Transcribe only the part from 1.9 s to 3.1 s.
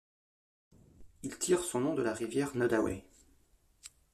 de la rivière Nodaway.